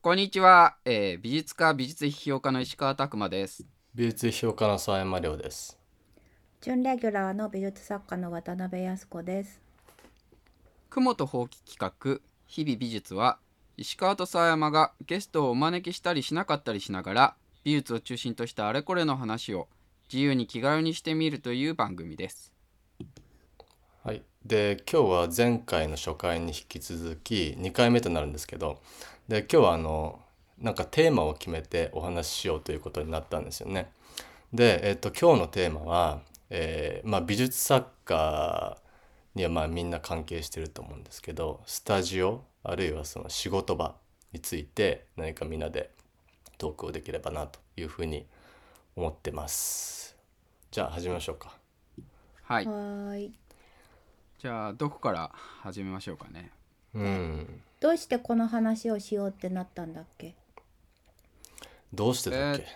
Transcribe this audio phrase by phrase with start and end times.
[0.00, 0.02] い。
[0.02, 0.76] こんにちは。
[0.84, 3.66] えー美術家、美術批評家の石川拓馬です。
[3.94, 5.78] 美術批評家の沢山亮です。
[6.60, 9.60] 準レギュラーの美術作家の渡辺康子です。
[10.90, 13.38] 雲とほうき企画、日々美術は、
[13.76, 19.68] 石川と沢山がゲストをお招きしたりしなかったりしながら、美術を中心としたあれこれの話を
[20.12, 22.52] 自由に気軽にしてみるという番組です。
[24.04, 24.22] はい。
[24.44, 28.80] で、今日は前回の初回に引き続き2回目となるんですけど、
[29.28, 30.20] で、今日はあの、
[30.58, 33.92] なんかテーマを決めてお話ししようということになったんですよね。
[34.52, 38.78] で、えっと、今日のテーマは、えーまあ、美術作家
[39.34, 43.94] にはまあみんな関係してると思うんですけど、スタジオ、あるいはその仕事場
[44.32, 45.90] について何かみんなで
[46.56, 48.26] トークをできればなというふうに
[48.96, 50.16] 思ってます。
[50.70, 51.54] じゃあ始めましょうか。
[52.42, 52.66] はい。
[52.66, 53.32] はーい。
[54.38, 56.50] じゃあ、どこから始めましょうかね。
[56.94, 57.57] うん。
[57.80, 60.34] どうしてこの話をしようってなったんだっけ？
[61.94, 62.66] どうしてだっけ、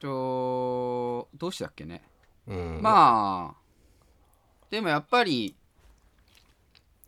[0.00, 2.02] と、どうしたっけね？
[2.46, 3.56] うん、まあ
[4.70, 5.54] でもやっぱり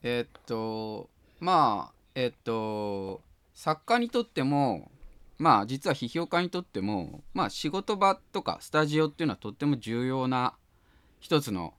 [0.03, 1.11] えっと
[1.41, 3.21] まあえっと
[3.55, 4.91] 作家にとっても
[5.39, 10.55] まあ実は批評家にとってもまあ仕事場とかスタジオっていうのはとっても重要な
[11.19, 11.75] 一つの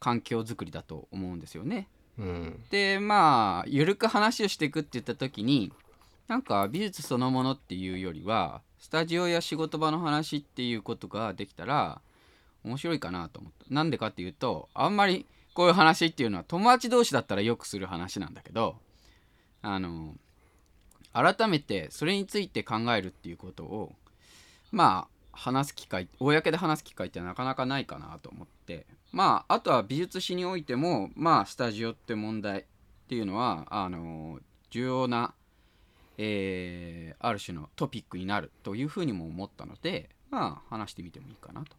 [0.00, 1.88] 環境づくりだと思うんですよね。
[2.70, 5.72] でまあ緩く話をしていくって言った時に
[6.28, 12.00] なんか美術そのものっていうよりはスタジオや仕事場の話っていうことができたら
[12.64, 13.74] 面白いかなと思った。
[13.74, 18.76] なんでかっていうとあんまりこういう話っていうのは友達同士だったらよくする話なんだけど
[19.62, 20.14] あの
[21.12, 23.92] 改めてそれについて考えるっていうことを
[24.72, 28.86] まあ話す機会公で話す機会ってなかなかないかなと思って。
[29.12, 32.64] まああとは美術史においてもまあスタジオって問題っ
[33.08, 34.40] ていうのはあの
[34.70, 35.34] 重要な、
[36.18, 41.76] えーある種のトピックになるというふうにも思ったのでまあ話してみてもいいかなと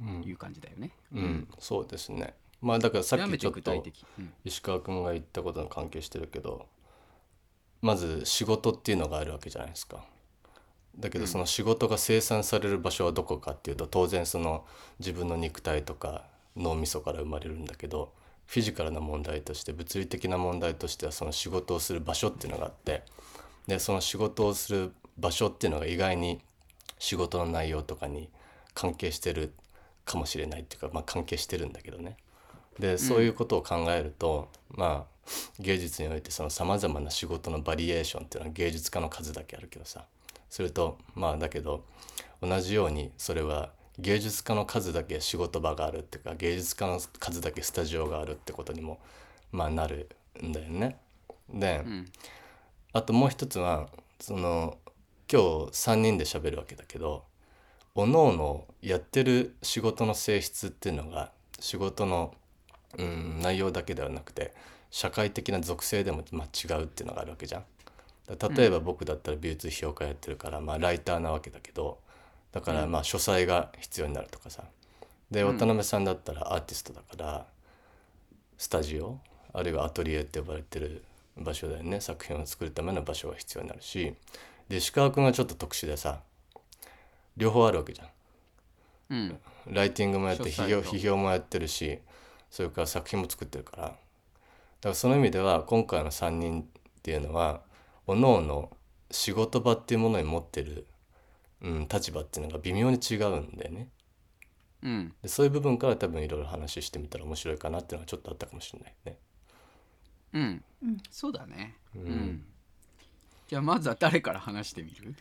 [0.00, 0.22] うん。
[0.22, 0.90] いう感じだよね。
[1.14, 2.34] うん、そうですね。
[2.60, 3.84] まあだからさっきちょっと
[4.44, 6.66] 石川君が言ったことに関係してるけど
[7.80, 10.04] まず仕事っていうのがあるわけじゃないですか。
[10.98, 14.64] だけどその仕事が生産される場所はどこかっていうと当然その
[14.98, 16.24] 自分の肉体とか
[16.56, 18.12] 脳みそから生まれるんだけど
[18.46, 23.02] フィジカルな問題として物理的な問題としてはその仕事をする場所っていうのがあって
[23.66, 26.40] でその仕事をする場所っていうのが意外に
[26.98, 28.28] 仕事の内容とかに
[28.74, 29.52] 関係してる
[30.04, 32.16] かもしれないっていうか、まあ、関係してるんだけどね。
[32.78, 35.12] でそういうことを考えると、まあ
[35.60, 40.04] 芸術においてそのさまざまな仕事のバリエーションっていうのは芸術家の数だけあるけどさ
[40.52, 41.82] それとまあだけど
[42.42, 49.00] 同じようにそれは芸術家の数だけ仕事場があるっていうか芸術家の数だけスタジオがあるってことにも
[49.50, 50.10] まあなる
[50.44, 50.98] んだよね。
[51.48, 52.06] で、うん
[52.94, 53.88] あともう一つは
[54.20, 54.76] その
[55.32, 57.24] 今日3人で喋るわけだけど
[57.94, 62.34] おのおのやってる仕事の性質っていうのが仕事の、
[62.98, 64.52] うん、内容だけではなくて
[64.90, 67.64] 社会的な属性でも、まあ、違うっていうのがあるわけじゃん。
[68.36, 71.98] だ例えば僕だったら美術批評家やってるから、まあ、ライターなわけだけど
[72.52, 74.64] だからまあ書斎が必要になるとかさ。
[75.30, 77.46] で渡辺さんだったらアーティストだから
[78.58, 79.18] スタジオ
[79.54, 81.02] あるいはアトリエって呼ばれてる
[81.38, 82.02] 場所だよね。
[82.02, 84.14] 作品を作るための場所が必要になるし。
[84.68, 86.20] で石川君はちょっと特殊でさ
[87.36, 88.08] 両方あるわけじゃん。
[89.10, 89.38] うん。
[89.66, 91.98] ライティングもやって批評批評もやってるし
[92.50, 93.82] それから作品も作ってるから。
[93.84, 93.96] だか
[94.90, 96.64] らその意味では今回の3人っ
[97.02, 97.62] ていうのは
[98.06, 98.76] おのおの
[99.10, 100.86] 仕事場っていうものに持ってる、
[101.60, 103.88] うん、立場っていうのが微妙に違うんだよね
[104.82, 109.18] うんでそういう部分から多分いろいろ話してみたら面白いかなっていうのはちょっとあったかもしれないね
[110.34, 111.76] うん、うんそうだね。
[111.94, 112.44] ううんん。
[113.48, 115.14] じゃあまずは誰から話してみる？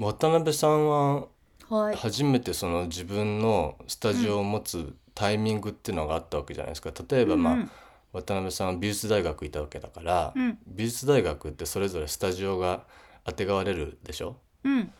[0.00, 1.26] 渡辺さんは
[1.68, 1.96] はい。
[1.96, 7.70] 初めてその自分のスタジオを持つタイミングっていうのがあったわけじゃないですか例えばまあ、うん
[8.16, 10.58] 渡辺さんは美術大学いたわけだから、うん。
[10.66, 12.84] 美術大学ってそれぞれスタジオが
[13.24, 14.36] あてがわれるでしょ？
[14.64, 14.90] うん。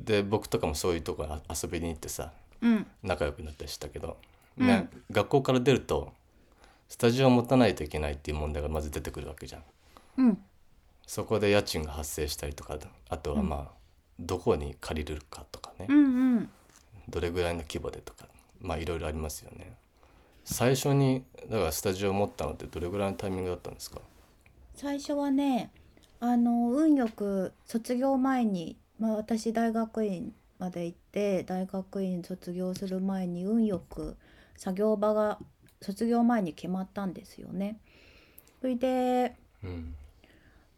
[0.00, 2.86] で僕とかもそういうとこあ遊びに行ってさうん。
[3.02, 4.16] 仲良くなったりしたけど、
[4.56, 6.12] ね学校から出ると
[6.88, 9.58] スタジオを持たないといけないっていう問題がまず出てくるわけじゃ
[10.18, 10.38] ん。
[11.06, 13.68] そこで家賃が発生したりとかあとはまあ、
[14.18, 16.50] どこに借りるかとかね、うんうん。
[17.08, 18.26] どれぐらいの規模でとか
[18.60, 19.76] まあいろいろありますよね。
[20.44, 24.00] 最初にだからスタジオを持ったのってどれぐらいのタイミングだったんですか？
[24.74, 25.70] 最初はね、
[26.20, 34.16] あの運よく卒業前に、まあ私大学院まで行って大学院卒業する前に運よく
[34.56, 35.38] 作業場が
[35.80, 37.78] 卒業前に決まったんですよね。
[38.60, 39.94] それでうん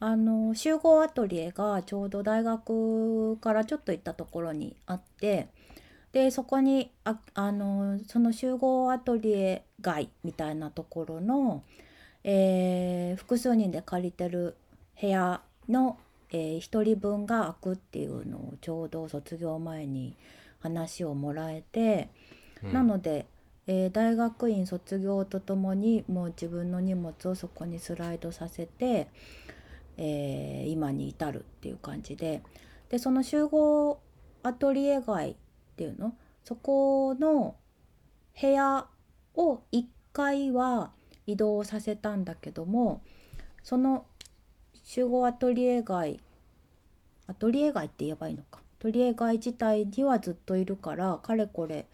[0.01, 5.49] あの集合アトリエがちょうど大学からちょっと行ったところにあって
[6.15, 11.65] でそこにああのその集合アトリエ街みたいなところの、
[12.23, 14.57] えー複数人で借りてる
[15.01, 15.99] 部屋の、
[16.31, 20.17] えー、1人分が空くっていうのをちょうど卒業前に
[20.61, 22.09] 話をもらえて。
[22.63, 23.27] うんなので、
[23.67, 29.09] えー大学院卒業とともにもう自分の荷物をそこにスライドさせて、
[29.99, 32.43] えー今に至るっていう感じで
[32.89, 33.99] でその集合
[34.45, 35.35] アトリエ街っ
[35.77, 36.15] ていうの？
[36.45, 37.57] そこの
[38.41, 38.87] 部屋
[39.35, 40.91] を1階は
[41.27, 43.03] 移動させたんだけども
[43.63, 44.05] その
[44.85, 46.21] 集合アトリエ街
[47.27, 48.61] アトリエ街って言えばいいのか。
[48.81, 51.87] アトリエ街自体にはずっといるからかれこれ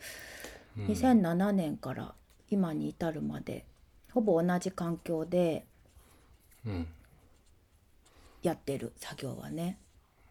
[0.76, 0.86] うん。
[0.86, 2.14] 2007年から
[2.50, 3.64] 今に至るまで
[4.12, 5.64] ほぼ同じ環境で
[6.66, 6.86] うん。
[8.42, 9.78] やってる作業はね。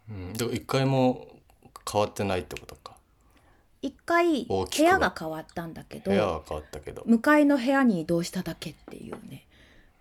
[0.09, 1.27] うん、でも一回も
[1.89, 2.97] 変わってないってことか
[3.81, 7.03] 一回部屋が変わったんだけど部屋は変わったけど。
[7.05, 9.45] 向かいの部屋に移動しただけっていうね。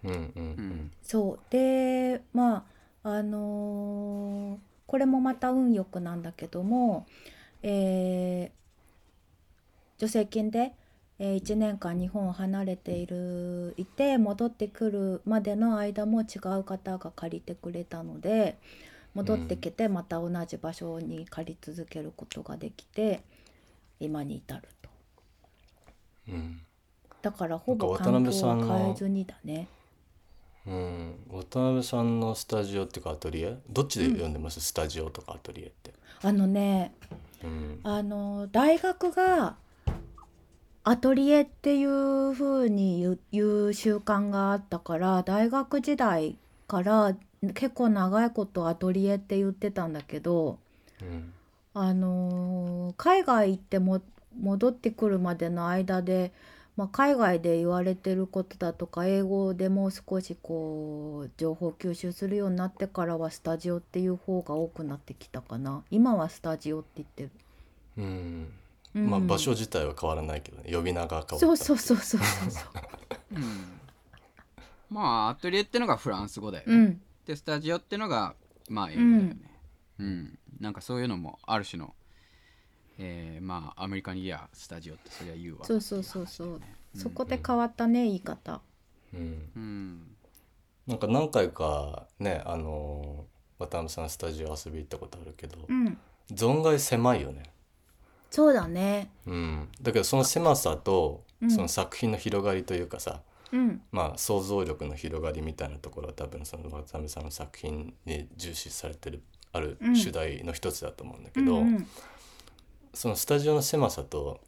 [0.05, 0.65] うんうんううん。
[0.65, 1.39] んそう。
[1.51, 2.67] でま
[3.05, 7.07] ああのーこれもまた運よくなんだけども、
[7.63, 8.59] えー
[9.99, 10.73] 助成金で、
[11.19, 18.57] え1年間日本を離れているいて戻ってくるまでの間も違う方が借りてくれたので
[19.15, 23.25] 戻ってきてまた同じ場所に借り続けることができて
[24.01, 24.91] 今に至ると。
[26.29, 26.61] うん。
[27.21, 29.69] だからほぼ環境辺さんのは変えずにだね。
[30.67, 33.57] うん、渡辺さんのスタジオっていうかアトリエ？
[33.71, 36.93] どっちで呼んでます、スタジオとかアトリエって、あのね
[37.43, 39.57] うん、あの大学が
[40.85, 46.37] アトリエっていう風に言う言う習慣があったから大学時代
[46.67, 47.17] から
[47.55, 50.59] 結構長いことアトリエって言ってたんだけど
[51.01, 51.33] うん
[51.81, 54.01] あの海外行っても
[54.41, 56.33] 戻ってくるまでの間で、
[56.77, 65.83] まあ、海外で言われてることだとか英語でもう少しこう情報吸収するようになってからはスタジオっていう方が多くなってきたかな。
[65.91, 67.31] 今はスタジオって言ってる。
[67.99, 68.53] うん。
[68.95, 69.11] うん。
[69.11, 72.73] まあ場所自体は変わらないけどね呼び名が変わったそうそうそうそうそうそう。
[73.37, 73.43] うん。
[74.91, 78.35] まあアトリエってのがフランス語だよね、うん、でスタジオってのが
[78.69, 79.37] まあ英語だよね。
[79.99, 81.95] うん、なんかそういうのもある種の
[82.99, 85.65] えーまあアメリカにいやスタジオってそりゃ言うわ。
[85.65, 86.49] そうそうそうそう。
[86.49, 86.63] うん。
[86.95, 88.61] そこで変わったね言い方。
[89.15, 90.17] うん、うん。
[90.87, 95.99] なんか何回かねあのー渡辺さんスタジオ遊び行ったことあるけど、うん、
[96.33, 97.43] 存外狭いよね、
[98.31, 99.11] そうだね。
[99.27, 101.51] うん、だけどその狭さとうん。
[101.51, 103.21] その作品の広がりというかさ、
[103.53, 109.23] うん、まあ想像力の広がりみたいなところは多分その渡辺さんの作品に重視されてる
[109.53, 111.87] あるうん主題の一つだと思うんだけど、うんうん
[112.95, 114.41] そのスタジオの狭さと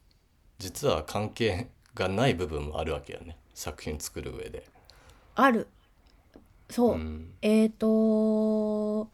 [0.59, 4.67] 実は関係がない部分もあるわけよね作品作る上で。
[5.35, 5.69] ある。
[6.69, 6.95] そう。
[6.95, 9.09] うんえっ、と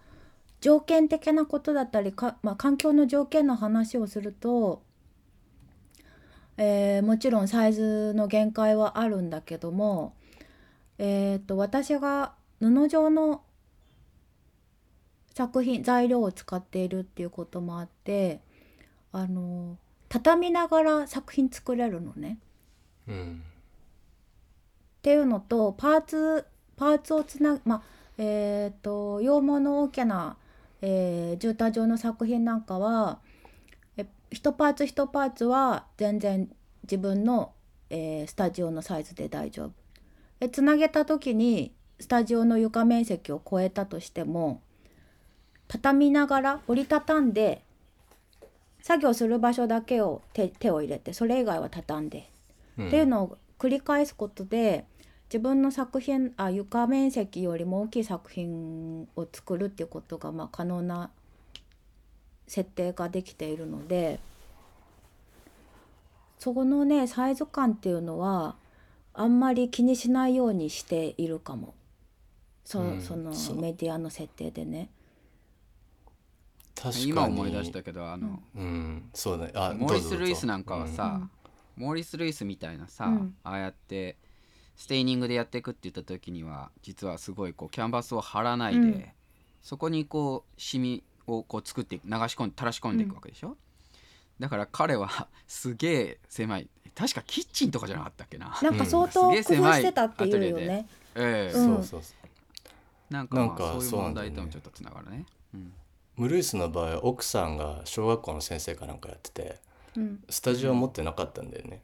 [0.60, 4.82] 条件的なことだったりか、まあ、環境の条件の話をすると、
[6.56, 10.14] えーもちろんサイズの限界はあるんだけども、
[10.98, 13.42] えー、と私が布状の
[15.36, 18.40] 作品材料を使っているっていうこともあって
[19.12, 19.76] あの
[20.08, 22.38] 畳みながら作品作れるのね。
[23.06, 23.42] うん
[24.98, 27.82] っていうのとパーツパーツをつなまあ
[28.16, 30.38] えっ、と羊毛の大きな、
[30.80, 33.18] えー、絨毯状の作品なんかは
[33.98, 36.48] え一パーツ一パーツは全然
[36.84, 37.52] 自分の、
[37.90, 39.72] えースタジオのサイズで大丈夫。
[40.40, 44.62] でつなげた時にスタジオの床面積を超えたとしても
[45.68, 47.62] 畳みながら折りたたんで
[48.82, 52.30] 作業する場所だけを手手を入れてそれ以外は畳んで。
[52.78, 52.86] うん。
[52.88, 54.84] っていうのを繰り返すことで
[55.28, 61.10] 自分の作品あ床面積よりも大きい作品を作るっていうことがまあ可能な
[62.46, 64.20] 設定ができているので
[66.38, 68.54] そこのねサイズ感っていうのは
[69.14, 71.74] あんまり気にしないようにしているかも。
[72.64, 73.00] そ,、うん。
[73.00, 74.90] そのメディアの設定でね。
[76.76, 77.08] 確かに。
[77.08, 79.10] 今思い出したけどあの、うん。
[79.14, 79.50] そうね。
[79.54, 81.28] あモーリス・ルイスなんかはさ、
[81.76, 83.34] モーリス・ルイスみたいなさ、うん。
[83.42, 84.16] ああやって
[84.76, 89.04] ステイニングでやっていくって言った時には実はすごいこうキャンバスを貼らないで、うん。
[89.62, 92.04] そこにこうシミをこう作って流し
[92.36, 93.56] 込ん垂らし込んでいくわけでしょ、
[94.38, 96.68] だから彼は すげえ狭い。
[96.94, 98.58] 確かキッチンとかじゃなかったっけな？
[98.62, 100.88] なんか相当工夫してたっていうよね。
[101.14, 101.66] ええうん。
[101.66, 102.14] そうそうそ
[103.10, 103.12] う。
[103.12, 105.26] なんかそういう問題ともちょっとつながるね。
[105.54, 105.72] うん、
[106.22, 106.24] なんかなんかそういう問題ともちょっとつながるね。
[106.24, 109.60] うんルイスの場合奥さんが小学校の先生かなんかやってて
[109.96, 110.24] うん。
[110.28, 111.82] スタジオ持ってなかったんだよね。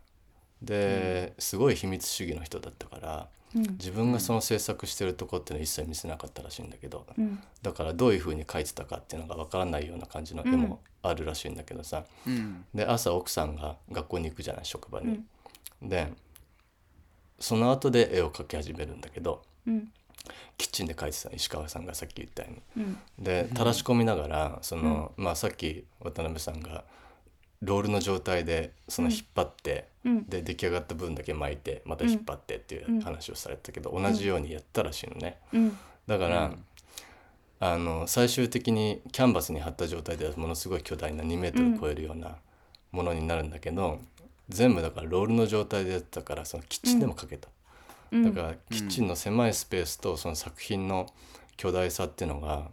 [0.62, 3.62] ですごい秘密主義の人だったからうん。
[3.72, 7.42] 自分がその制作してるとこっていうのは一切見せなかったらしいんだけどうん。
[7.62, 12.64] だからどういうふうに描いてたかっていうのがわからないような感じの絵もあるらしいんだけどさ、うん。
[12.74, 15.20] で朝奥さんが学校に行くじゃない職場に。
[15.82, 16.12] で
[17.38, 19.92] その後で絵を描き始めるんだけどうん
[20.56, 22.84] キッチンで描いてたの石川さんがさっき言ったように。
[22.84, 22.98] うん。
[23.18, 26.84] で垂らし込みながらその、まあ、さっき渡辺さんが
[27.62, 30.24] ロールの状態でその引っ張って、うん。
[30.26, 35.38] で出来上がった分だけ巻いてまた引っ張ってっていう話をされてたけど、同じようにやったらしいのね。
[35.52, 35.78] うん。
[36.06, 36.64] だから、うん。
[37.60, 42.36] あの最終的にキャンバスに貼った状態ではものすごい巨大な2メートル超えるような
[42.90, 44.00] ものになるんだけど、
[44.48, 47.48] 全部だからロールの状態でやってたからそのキッチンでも描けた。
[48.12, 48.25] うん。
[48.35, 51.07] だからキッチンの狭いスペースとその作品の
[51.57, 52.69] 巨大さっていうのが、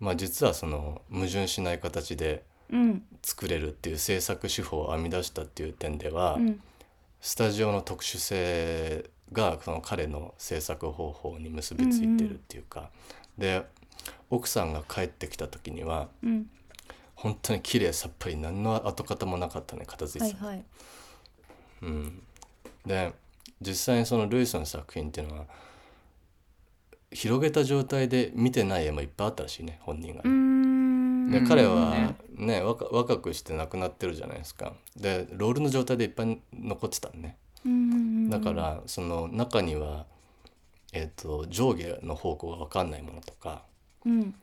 [0.00, 3.02] まあ、実はその矛盾しない形でうん。
[3.22, 6.60] 作れるっていう制作手法を編み出したっていう点では、うん。
[7.20, 12.90] スタジオの特殊性がその彼の制作方法に結びついてるっていうか、
[13.36, 13.64] で
[14.30, 16.50] 奥さんが帰ってきた時にはうん。
[17.14, 20.64] 本当に綺麗さっぱり何の跡形もなかったね片付いてた、はいはい。
[21.82, 22.22] うん、
[22.86, 23.12] で
[23.60, 25.46] 実際にそのルイスの作品っていうのは
[27.10, 30.30] 広げた状態で見てない絵もいっぱいあったらしいね本人がね。
[30.30, 31.30] ん。
[31.30, 31.48] でうん。
[31.48, 34.74] 彼はね若若くして亡くなってるじゃないですか。
[34.96, 37.36] でロールの状態でいっぱい残ってたのね。
[37.64, 40.06] うんだからその中には、
[40.92, 43.62] えー、と上下の方向が分かんないものとか
[44.04, 44.34] うん。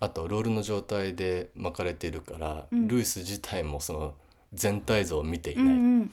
[0.00, 2.88] あとロールの状態で巻かれているから、うん。
[2.88, 4.14] ルイス自体もその
[4.52, 6.10] 全体像を見ていないん。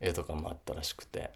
[0.00, 1.30] 絵とかもあったらしくて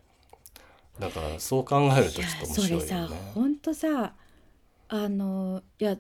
[1.01, 3.09] だからそう考えるとちょっと面それ白いよねさ。
[3.35, 4.13] ほんとさ
[4.89, 5.97] あのいや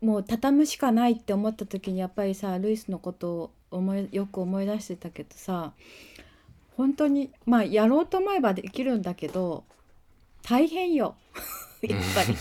[0.00, 5.72] もう畳むしかないって思った時にやっぱりさルイスのことを思いよく思い出してたけどさ
[6.76, 9.64] 本当にまあやろうと思えばできるんだけど
[10.42, 11.14] 大変よ
[11.82, 12.36] やっぱり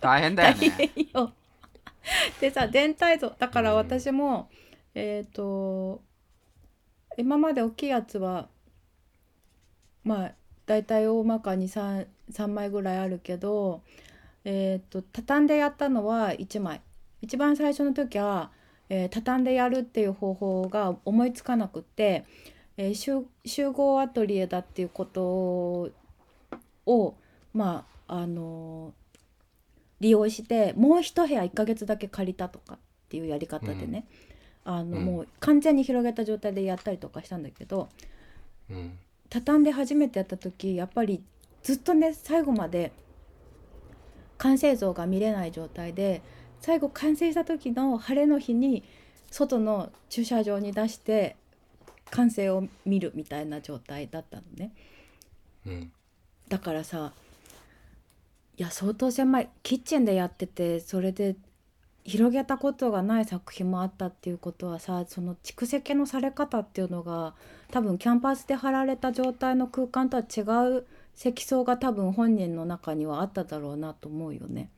[0.00, 0.70] 大変だよね。
[0.70, 1.32] 変よ。
[2.40, 4.48] でさ全体像だから私も、
[4.94, 6.02] えっ、と
[7.16, 8.48] 今まで大きいやつは
[10.02, 10.32] まあ
[10.70, 13.82] 大体大まかに 3, 3枚ぐらいあるけど、
[14.44, 16.80] えー、と畳んでやったのは1枚。
[17.22, 18.52] 一番最初の時は、
[18.88, 22.24] えー畳んでやるっていう方法が思いつかなくって、
[22.76, 25.90] えー集集合アトリエだっていうこと
[26.86, 27.16] を
[27.52, 28.94] まああの
[29.98, 34.06] 利用してもう一部屋1ヶ月だけ借りたとかっていうやり方でね、
[34.64, 35.04] あのうん。
[35.04, 37.88] もう完全に広げた状態でやったりとかしたんだけど。
[38.70, 38.96] うん
[39.30, 41.22] 畳んで初めてやった時やっぱり
[41.62, 42.92] ずっとね最後まで
[44.38, 46.22] 完成像が見れない状態で
[46.60, 48.82] 最後完成した時の晴れの日に
[49.30, 51.36] 外の駐車場に出して
[52.10, 54.72] 完成を見るみたいな状態だったのね。
[55.66, 55.92] うん
[56.48, 57.12] だからさ
[58.56, 61.36] いや相当狭いキッチンでやっててそれで
[62.04, 67.34] 広げたことがない作品もあったっていうことはさその蓄積のされ方っていうのが
[67.70, 70.40] 多分キャンパスで貼られた状態の空間とは違
[70.76, 74.70] う積層が多分本人の中にはあっただろうなと思うよね。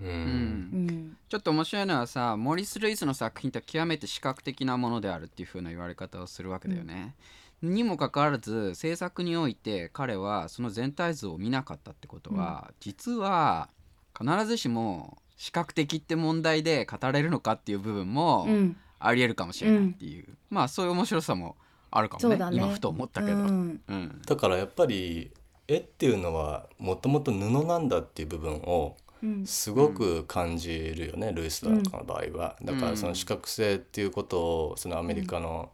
[0.00, 0.10] ううん。
[0.10, 7.14] うん、ちょっと面白いのはさモリス・ルイスの作品って極めて視覚的なものであるっていう風な言われ方をするわけだよね。
[7.62, 13.68] にもかかわらず制作において彼はその全体像を見なかったってことは、実は
[14.16, 18.76] 必ずしも視覚的って問題で語れるのかっていう部分もうん。
[19.00, 21.56] ありえるかもしれないっていう、まあそういう面白さも
[21.90, 22.46] あるかもねね。
[22.52, 23.36] 今ふと思ったけど。
[23.36, 23.80] ううん。
[23.88, 25.30] んだからやっぱり
[25.66, 29.46] 絵っていうのはもともと布なんだっていう部分をうん。
[29.46, 32.56] すごく感じるよね、ルイスなんかの場合は。
[32.62, 35.70] だからその視覚性っていうことをそのアメリカの、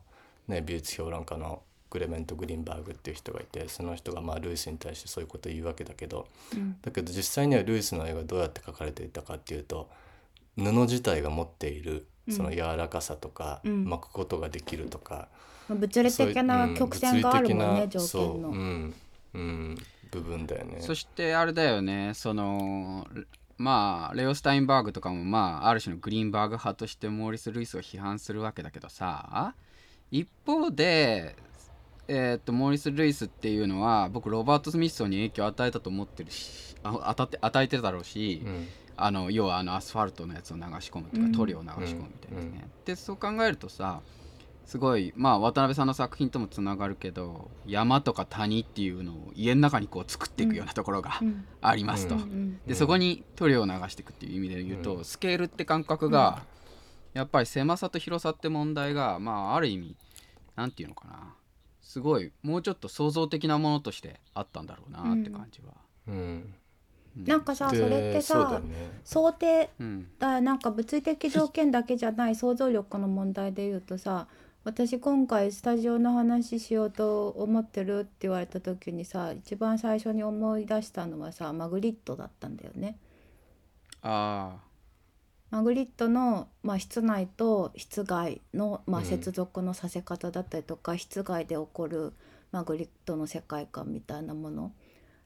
[0.48, 6.76] ね美術評論家のクレメント・グリーンバーグっていう人がいてその人がまあルイスに対してそういうことを言うわけだけどうん。
[6.82, 9.88] だけど実際にはルイスの絵がどうやって描かれていたかっていうと
[10.56, 13.84] 布自体が持っているその柔らかさとか、うん。
[13.84, 15.28] 巻くことができるとか、
[15.68, 18.48] 物理的な曲線があるもんね、条件の。
[18.48, 18.94] うん
[19.34, 19.78] うん、
[20.10, 20.76] 部分だよね。
[20.80, 23.06] そしてあれだよねその
[23.56, 29.54] まあレオ・スタインバーグとかもまあある種のグリーンバーグ派としてモーリス・ルイスを批判するわけだけどさ
[30.10, 31.36] 一方で
[32.06, 44.02] えーっとモーリス・ルイスっていうのは僕ロバート・スミソンに影響を与えたと思ってるしあ当たって与えてるだろうし、うんあの要はあのアスファルトのやつを流し込むとか、うん塗料を流し込むみたいなね、でそう考えるとさ
[44.64, 51.44] すごいまあ渡辺さんの作品ともつながるけど山とか谷っていうのを家の中にこう作っていくようなところがうん。
[51.60, 55.04] ありますと、うんうんでそこに塗料を流していくっていう意味で言うと、うん。
[55.04, 56.42] スケールって感覚が、
[57.12, 59.96] やっぱり狭さと広さって問題がまあある意味
[60.56, 61.34] なんていうのかな。
[61.80, 65.74] すごいもうちょっと創造的なものとしてあったんだろうなって感じは、
[66.08, 66.14] うん。
[66.14, 66.54] うん
[67.16, 69.00] なんかさそでれってさね。
[69.04, 70.08] 想定うん。
[70.18, 74.26] だなんか物理的条件だけじゃない想像力の問題で言うとさ
[74.64, 82.96] 私今回スタジオの話しようと思ってるって言われた時にさ一番最初に思い出したのはさマグリットだったんだよね。
[84.00, 84.56] あ
[85.50, 89.06] マグリットの、まあ、室内と室外の、まあ、うん。
[89.06, 92.12] 接続のさせ方だったりとか、室外で起こる
[92.50, 94.72] マグリットの世界観みたいなもの。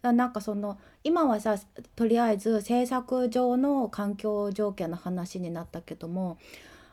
[0.02, 1.56] だなんかその今はさ
[1.96, 6.38] とりあえず制作上の環境条件の話になったけども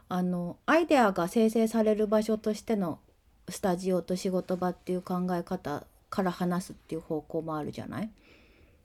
[0.08, 3.00] あのアイデアが生成される場所としての
[3.50, 8.10] スタジオと仕事場っていう考え方から話すっていう方向もあるじゃない？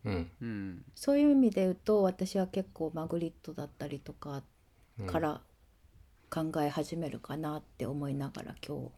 [0.04, 0.30] うん。
[0.30, 4.42] あうんそういう意味で言うと私は結構マグリットだったりとか
[4.98, 5.06] うん。
[5.06, 5.40] から
[6.30, 8.90] 考え始めるかなって思いながら今日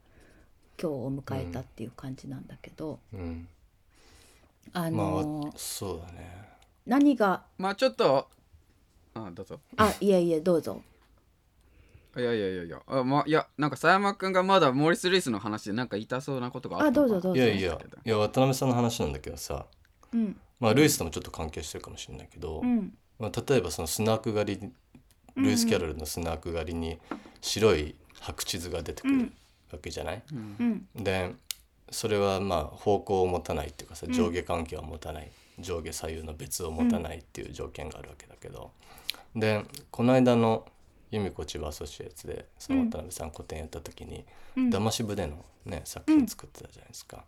[0.81, 3.49] 今日を迎えたっていう感じなんだけど、うん。
[4.73, 6.49] あまのあそうだね。
[6.87, 7.43] 何が？
[7.59, 8.29] まあちょっと
[9.15, 9.61] あどうぞ。
[9.77, 10.83] あいえいえどうぞ
[12.17, 12.83] いやいやいやいや。
[12.87, 17.37] あまいやなんか佐山君がまだモーリス・ルイスの話でなんか言いたそうなことがあったあどうぞどうぞ。
[17.37, 19.67] いやいやいや渡辺さんの話なんだけどさ。
[20.13, 20.37] うん。
[20.61, 22.95] まあルイスともちょっと関係してるかもしれないけど、うん。
[23.19, 24.73] まあ、例えばそのスナーク狩り
[25.37, 26.99] ルイス・キャロルのスナーク狩りに
[27.41, 29.33] 白い白地図が出てくる
[29.73, 30.87] わけじゃない、うん。
[30.97, 31.05] うん。
[31.05, 31.35] で
[31.91, 38.71] それはまあ方向を持たないっていうかさ上下関係を持たない、上下左右の別を持たないっていう条件があるわけだけど、
[39.35, 40.67] でこの間の
[41.13, 44.25] 由美子千葉アソシエイツでその渡辺さん個展やった時に
[44.57, 44.71] 「うん。
[44.71, 47.25] 騙し船」のね作品作ってたじゃないですか。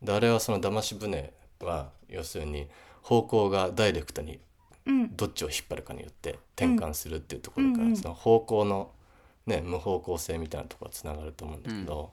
[0.00, 2.68] であれはその騙し船は要するに
[3.02, 4.38] 方向がダイレクトに
[4.86, 5.16] うん。
[5.16, 8.90] どっちを引っ張るかによって転換するっていうところから、うんうんその方向の、
[9.46, 12.10] ね、無方向性みたいなところがつながると思うんだけど、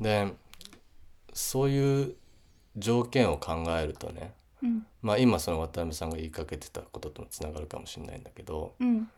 [0.00, 0.32] で
[1.32, 2.14] そういう
[2.76, 4.86] 条件を考えるとね、うん。
[5.02, 9.10] まあ、今その渡辺さんが言いかけてたことともつながるかもしれないんだけどうん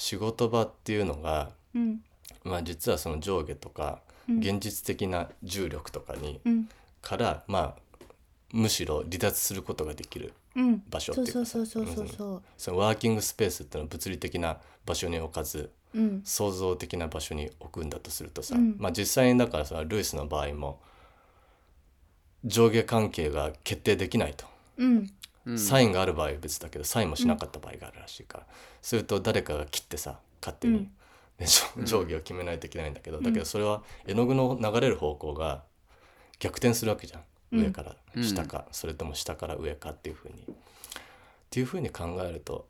[0.00, 2.00] 仕事場っていうのが、うん。
[2.42, 4.38] まあ、実はその上下とかうん。
[4.38, 6.68] 現実的な重力とかに、うん。
[7.02, 8.04] から、まあ、
[8.50, 10.82] むしろ離脱することができるうん。
[10.88, 11.66] 場所ってそいううかさ
[12.56, 16.22] そのワーキングスペースっていうのは物理的な場所に置かずうん。
[16.24, 18.76] 創造的な場所に置くんだとするとさ、うん。
[18.78, 20.80] まあ実際にだからさルイスの場合も
[22.46, 24.46] 上下関係が決定できないと、
[25.56, 28.46] サインがある場合は別だけどサインもしなかった場合があるらしいから、
[28.82, 30.90] すると誰かが切ってさ勝手に、うん。
[31.38, 35.62] で上上下を決めないといけないんだけど、だけどそれは絵の具の流れる方向が
[36.38, 37.22] 逆転するわけじゃん。
[37.52, 40.44] 上から下か、それとも下から上かっていうふうに。
[41.50, 42.68] っていうふうに考えると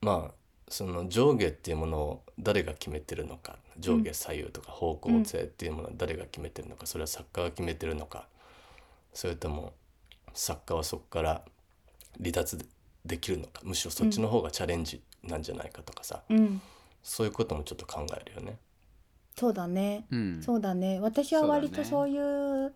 [0.00, 0.34] まあ
[0.68, 8.26] その上下っていうものを誰が決めてるのか上下左右とか方向性っていうものを誰が決めてるのかそれは作家が決めてるのか
[9.12, 9.72] それとも
[10.32, 11.42] 作家はそこから
[12.18, 12.64] 離脱で
[13.06, 16.60] できるのかむしろそっちの方がチャレンジなんじゃないかとかさ、うん。
[17.02, 18.58] そういうこともちょっと考えるよね。
[19.38, 20.06] そうだね。
[20.10, 20.42] うん。
[20.42, 21.00] そうだね。
[21.00, 22.74] 私は割とそういう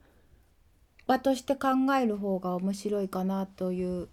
[1.07, 1.68] 場として考
[2.01, 4.09] える方が面白いかなという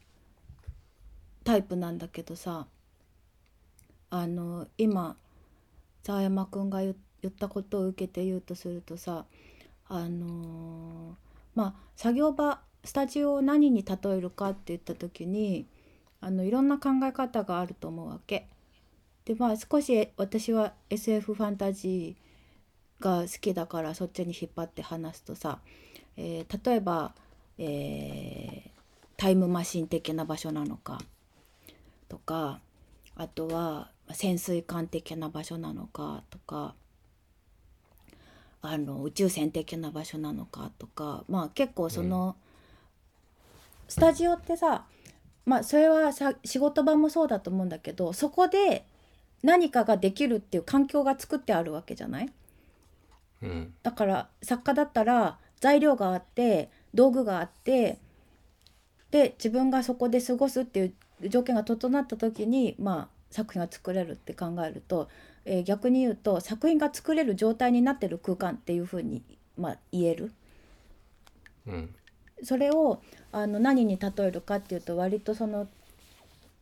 [1.46, 2.68] タイプなんだけどさ。
[4.14, 5.16] あの今
[6.04, 9.26] 沢山くんが言言ったことを受けて言うとするとさ
[9.88, 11.16] あの
[11.56, 15.68] まあ作業場スタジオを何に例えるかって言った時に
[16.20, 18.48] あのいろんな考え方があると思うわけ。
[19.26, 25.60] でまあ少し私は SF ファンタジーが好きだからそっちに引っ張って話すとさ、
[26.18, 27.14] えー例えば、
[27.58, 28.72] えー
[29.22, 30.98] タイムマシン的な場所なのか
[32.10, 32.60] とか
[33.16, 36.74] あとは潜水艦的な場所なのかとか
[38.64, 42.36] あの宇宙船的な場所なのかとかまあ結構その、
[43.92, 44.86] スタジオってさ
[45.46, 48.86] まあそれはさ仕事場もそうだと思うんだけどそこで
[49.44, 52.30] 何かができるっていう環境が作ってあるわけじゃない？
[53.42, 53.74] うん。
[53.84, 57.98] だから作家だったら材料があって道具があって
[59.10, 65.10] で自分がそこで過ごすっていう条件が整った時に、まあ、作品が作れるって考えると、
[65.44, 69.22] えー逆に言うと作品が作れる状態になってる空間っていうふうに、
[69.58, 70.32] まあ、言える？
[71.68, 71.96] うん
[72.44, 73.02] それを
[73.32, 75.68] あの何に例えるかっていうと割とその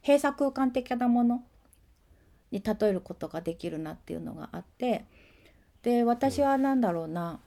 [0.02, 1.44] 閉鎖空間的なもの
[2.52, 5.06] に例えることができるなっていうのがあって
[5.84, 7.40] で私は何だろうな、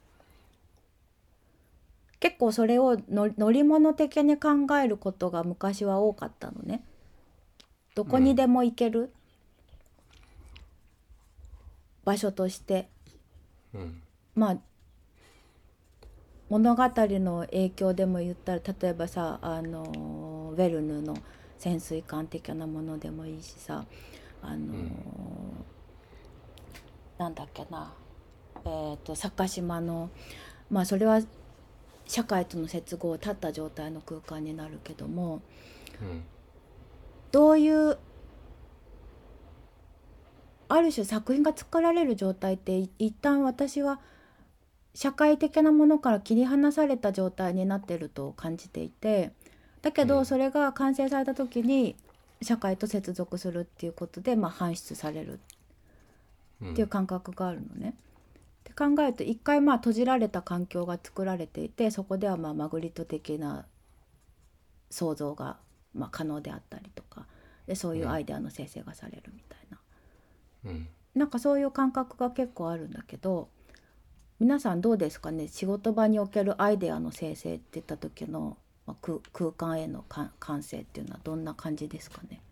[2.18, 6.83] 結構それをの乗り物的に考えることが昔は多かったのね。
[7.95, 9.12] どこにでも行ける、
[12.05, 12.88] 場所として。
[13.75, 14.03] うん。
[14.35, 14.59] まあ
[16.52, 21.16] 物語の影響でも言ったら例えばさあのウェルヌの
[21.56, 23.86] 潜水艦的なものでもいいしさ
[24.42, 24.92] あの、ん。
[27.16, 27.94] なんだっけな
[28.66, 30.10] えー、と坂島の
[30.70, 31.22] まあそれは
[32.06, 35.40] 社会との接合を立った状態の空間になるけども
[36.02, 36.22] うん。
[37.30, 37.96] どういう
[40.68, 44.00] ある種作品が作られる状態ってい一旦私は
[44.94, 49.33] 社会的なものから切り離された状態になってると感じていて
[49.81, 50.09] だけうん。
[50.09, 51.96] どそれが完成された時に
[52.42, 55.40] 社会と接続するっていうことで、まあ、搬出される
[56.61, 56.72] うん。
[56.72, 57.94] っていう感覚があるのね。
[57.94, 63.66] って考えると一回まあ閉じられた環境が作られていてそこではまあマグリット的な
[64.90, 65.59] 想像が
[65.94, 67.26] まあ可能であったりとか
[67.66, 69.78] でそういうアイデアの生成がされるみたいな、
[70.66, 70.88] うん。
[71.14, 73.48] なんかそういう感覚が結構あるんだけど
[74.42, 75.46] 皆さんどうですかね？
[75.46, 78.57] 仕事場におけるアイデアの生成って言った時の、
[78.88, 82.42] まあ、空空間へのか感性っていうのはどんな感じですかね？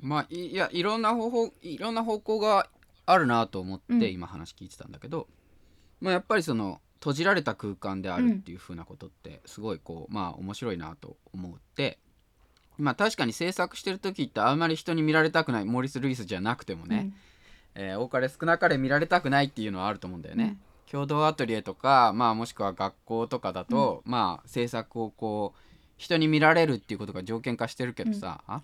[0.00, 2.68] まあいいやいろんな方法いろんな方向が
[3.06, 4.00] あるなと思っうん。
[4.00, 5.28] て今話聞いてたんだけど、
[6.00, 12.00] まあ、やっぱりその閉じられた空間であるっていう風なことってすごいこうまあ面白いなと思うって
[12.76, 17.12] まあ確かに制作してる時ってあんまり人に見られたくないモーリス・ルイスじゃなくてもね、
[17.76, 20.56] えー多かれ少なかれ見られたくないっていうのはあると思うんだよね。
[20.90, 25.60] 共同アトリエとか、まあ、もしくは学校とかだと、まあ制作をこう
[25.96, 28.62] 人に見られるっていうことが条件化してるけどさ、あ？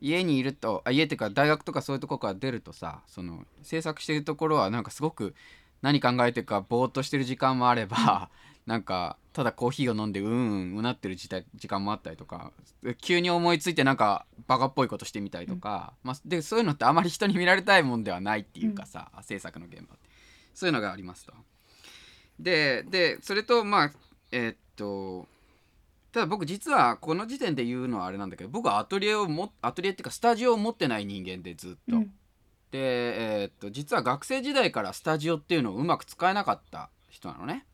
[0.00, 5.34] 家にいるとあ家っていうか大学とかそういうとこから出るとさその制作してるところはなんかすごく
[5.80, 8.28] 何考えてるかぼーっとしてる時間もあれば、
[8.66, 10.32] なんかただコーヒーを飲んでうんう
[10.74, 12.52] んうなってる時代時間もあったりとか
[13.00, 20.08] 急に思いついてなんかバカっぽいことしてみたりとか、まあ、でそういうのってあまり人に見られたいもんではないっていうかさ、制作の現場って
[20.54, 21.34] そういうのがありますと。
[22.38, 23.92] ででそれとまあ
[24.32, 25.26] えーっと
[26.12, 31.96] ただ僕実はこの時点で言うのはあれなんだけど僕はアトリエをもアトリエっていうかスタジオを持ってない人間でずっと。
[31.96, 32.12] うん
[32.70, 37.64] で、えーっと実は学生時代からスタジオっていうのをうまく使えなかった人なのね。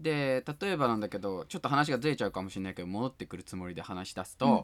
[0.00, 4.62] で例えばなんだけどちょっと話がずれちゃうかもしれないけど戻ってくるつもりで話し出すと、うん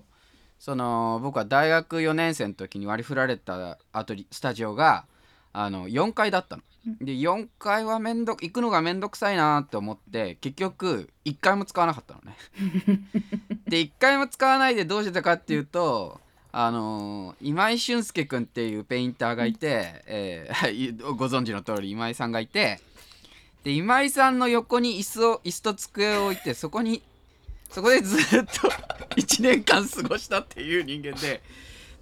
[0.60, 5.06] その僕は大学4年生の時に割り振られたアトリスタジオが
[5.54, 6.62] あの4階だったの。
[7.00, 12.36] で4階はめんど行くのがめんどくさいなって思って結局1回も使わなかったのね。
[13.68, 16.20] で1回も使わないでどうしてたかっていうと
[16.52, 22.80] あのー今井俊介君っていうペインターがいて、えーご存知の通り今井さんがいて
[23.64, 27.02] で今井さんの横に椅子を椅子と机を置いてそこに
[27.70, 28.68] そこでずっと
[29.16, 31.42] 1年間過ごしたっていう人間で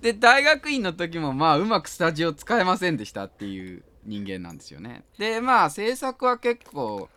[0.00, 5.04] で大学院の時もまあうまくスタジオ使えませんでしたっていう人間なんですよね。
[5.18, 7.08] でまあ制作は結構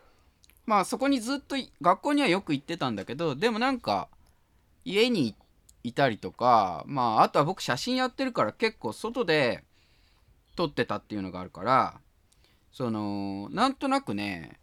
[0.65, 4.10] まあそこにずっと学校にはよく行ってたんだけどでもなんか
[4.84, 5.36] 家に
[5.84, 9.63] いたりとかまああとは僕写真やってるから結構外で
[10.56, 12.00] 撮ってたっていうのがあるから
[12.71, 14.60] そのなんとなくね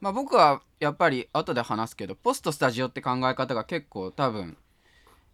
[0.00, 4.56] まあ僕はやっぱり後で話すけどポストスタジオって考え方が結構多分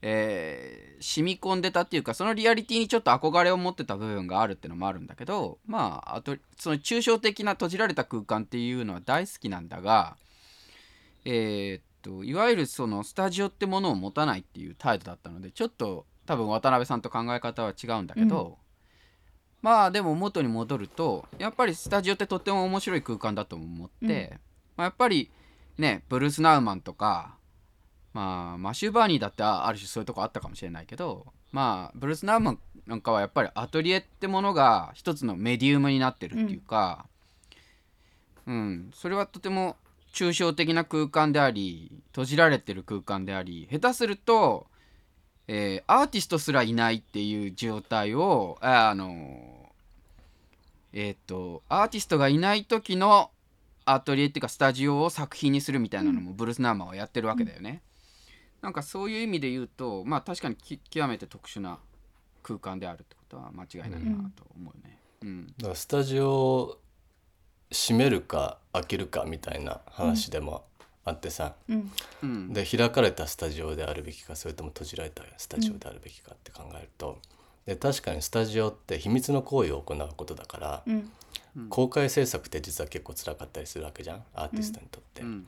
[0.02, 10.16] えー染み込んでたっていうかそのリアリティにちょっと憧れを持ってた部分があるってのもあるんだけどまああとその抽象的な閉じられた空間っていうのは大好きなんだが
[11.26, 18.56] えーっといわゆるそのスタジオってものを持たないっていう態度だったのでちょっと多分渡辺さんと考え方は違うんだけど、
[19.64, 24.38] まあでも元に戻るとやっぱりスタジオってとっても面白い空間だと思って、
[24.76, 25.30] まあ、やっぱり
[25.78, 27.36] ねブルース・ナウマンとか
[28.12, 37.06] まあマシュー・バーニーだってあある種そういうとこあったかもしれないけどまあブルース・ナウマンなんかはやっぱりアトリエってものが一つのメディウムになってるっていうか、
[38.46, 39.76] うんそれはとても
[40.12, 44.66] 抽象的な空間であり閉じられてる空間であり下手すると、
[45.48, 49.70] えーアーティストすらいないっていう状態をああの
[50.92, 53.30] えっ、とアーティストがいない時の
[53.84, 57.82] アトリエっていうかスタジオを作品にするみたいなのもブルース・ナーマンはやってるわけだよね。
[58.62, 61.78] なんかそういう意味で言うとまあ確かにき極めて特殊な
[62.42, 64.98] 空間であるってことは間違いないなと思うね。
[65.22, 66.78] うん、だからスタジオを
[67.70, 70.64] 閉めるか開けるかみたいな話でも
[71.04, 71.92] あってさ、うん。
[72.22, 77.18] うん、で開かれたスタジオであるべきかそれとも閉じられたスタジオであるべきかって考えると、
[77.66, 81.10] で確かにスタジオって秘密の行為を行うことだから、うん。
[81.68, 85.22] 公開制作って実は結構辛かったりするわけじゃんアーティストにとって。
[85.22, 85.46] うん。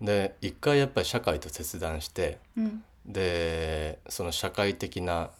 [0.00, 2.84] で一回やっぱり社会と切断してうん。
[3.06, 5.30] でその社会的な、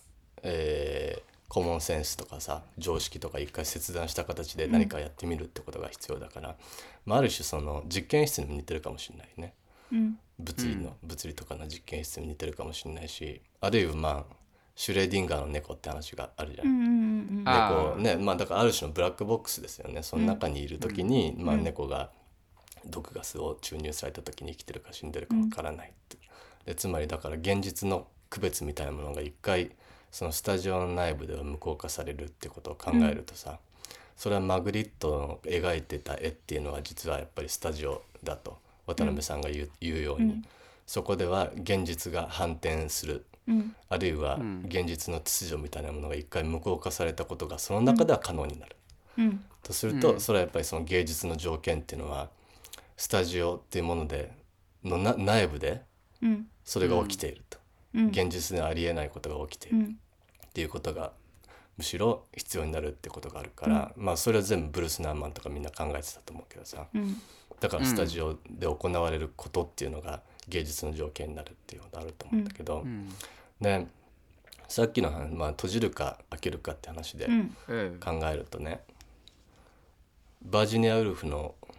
[0.43, 6.57] えーコモンセンスとかさ常識とか一回切断した形で何かやってみるってことが必要だから、
[7.07, 9.55] まあ、ある種その実験室にも似てるかもしれないね。
[9.93, 10.19] うん。
[10.39, 14.35] 物理の、物理とかの実験室に似てるかもしれないしあるいはまあ
[14.77, 16.67] シュレーディンガーの猫って話があるじゃん。
[16.67, 20.03] うんうんうんあ猫ねまあだからある種のブラックボックスですよね。
[20.03, 21.65] その中にいる時に、まあ、うん。
[21.65, 22.11] 猫が
[22.85, 26.19] 毒ガスを注入された時に生きてるか死んでるかわからないって、
[26.67, 29.73] でつまりだから現実の区別みたいなものが一回
[30.11, 33.59] そのスタジオの内部では無効化されるってことを考えるとさ、
[34.17, 40.45] それはマグリットの描いてた絵っていうのは実はやっぱりスタジオだと渡辺さんが言う,、言うように、うん。
[40.87, 43.27] そこでは現実が反転する。
[43.47, 43.75] うん。
[43.89, 44.65] あるいはん。
[44.67, 48.77] 現実の秩序みたいなものが一回無効化されたことがその中では可能になる。
[49.19, 49.45] うん。
[49.63, 50.21] とすると、うん。
[50.21, 52.29] それはやっぱりその芸術の条件っていうのは
[52.97, 54.33] スタジオっていうもので
[54.83, 55.83] のな内部で
[56.23, 56.47] うん。
[56.65, 61.13] それが起きていると、うん現実ではありえないことが起きてっていうことが
[61.77, 66.87] むしろ必要になるってことがあるから、まあそれは全部ブルース・ナーマンとかみんな考えてたと思うけどさ。
[66.95, 67.17] うん。
[67.61, 73.09] だからスタジオで行われることっていうのが芸術の条件になるっていうことあると思うんだけど、うん。
[73.61, 73.87] で
[74.69, 77.27] さっきの話、まあ、閉じるか開けるかって話で
[78.01, 78.81] 考えるとね、
[80.43, 81.55] バージニア・ウルフの「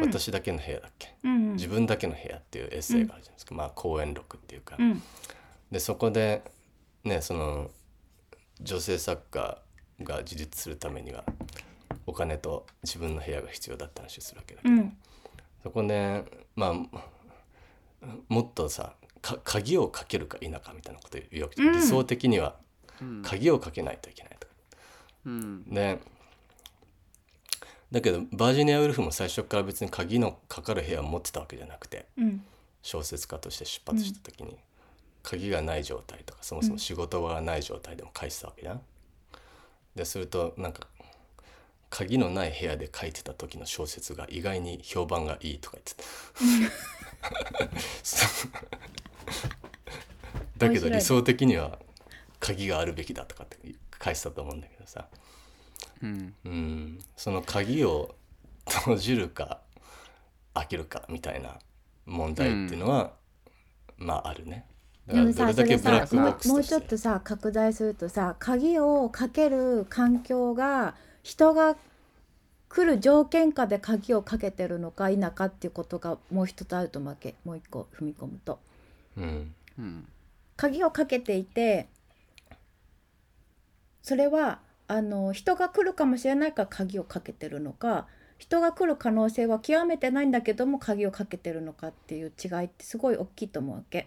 [0.00, 5.02] 私だけの部屋」だっけ、うん自分だけの部屋っていうエッセイがあるじゃないですか、まあ講演録っていうか、うん。
[5.70, 6.42] でそこで
[7.04, 7.70] ねその
[8.60, 9.60] 女性作家
[10.02, 11.24] が自立するためには
[12.06, 14.96] お金と自分の部屋が必要だった話をするわけだけど、うん。
[15.62, 16.24] そこで
[16.56, 17.00] まあ
[18.28, 21.74] もっとさか鍵をかけるか否かみたいなこと言うわけじゃん、うん。
[21.74, 22.56] 理想的には
[23.00, 23.22] うん。
[23.22, 24.46] 鍵をかけないといけないと。
[24.46, 24.54] か。
[25.26, 25.64] うん。
[25.64, 25.98] で
[27.92, 32.42] だけどバージニア・ウルフも最初から別に鍵のかかる部屋を持ってたわけじゃなくてうん
[32.82, 34.58] 小説家として出発した時に、
[35.22, 38.80] 鍵がない状態とかそもそも仕事がない状態でも書いてたわけじゃん。
[39.94, 40.88] でするとなんか
[41.90, 46.02] 鍵のない部屋で書いてた時の小説が意外に評判がいいとか言ってた。
[50.66, 51.78] だけど理想的には
[52.40, 53.58] 鍵があるべきだとかって
[54.02, 55.06] 書いてたと思うんだけどさ。
[56.02, 56.34] うん。
[56.44, 58.14] うん、その鍵を
[58.68, 59.60] 閉じるか
[60.54, 61.58] 開けるかみたいな
[62.06, 63.12] 問題っていうのは、
[63.96, 64.66] まああるね。
[65.06, 71.76] でもさどれだけそれさもうちょっとさ拡大するとさ鍵をかける環境が人が
[72.68, 78.60] 来る条件下で鍵をかけてるのか否かっていうことがもう一つあると思うわけもう一個踏み込むと
[79.16, 80.06] うんうん
[80.56, 81.88] 鍵をかけていて
[84.02, 84.60] それは
[84.92, 94.06] あの人が来るかもしれないから鍵をかけてるのか人が来る可能性は極めてないんだけども鍵をかけてるのかっていう違いってすごい大きいと思うわけ。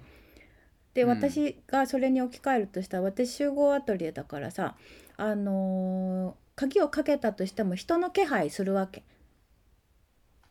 [0.94, 4.76] でうん私がそれに置き換えるとしたら私集合アトリエだからさ
[5.18, 9.04] あのー鍵をかけたとしても人の気配するわけ。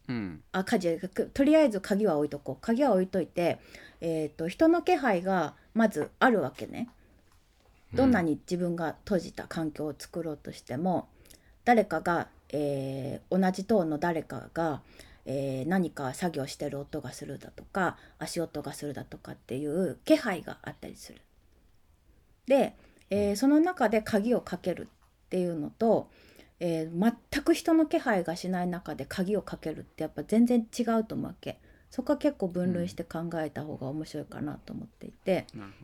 [0.08, 3.58] うんあ鍵とりあえず鍵は置いとこう鍵は置いといて、
[4.00, 6.88] えー、と人の気配がまずあるわけね。
[7.96, 11.08] どんなに自分が閉じた環境を作ろうとしても
[11.64, 14.82] 誰かが、えー同じ塔の誰かが、
[15.24, 21.20] えー何か作業してる音がするだとか足音がするだとかっていう気配があったりする。
[22.46, 22.74] で、
[23.10, 24.88] えーその中で鍵をかける
[25.26, 26.10] っていうのと、
[26.60, 31.58] えー全く人の気配がしない中で鍵をかけるってやっぱ全然違うと思うわけ。
[31.90, 35.46] そこは結構分類して考えた方が面白いかなと思っていて。
[35.54, 35.83] なるほ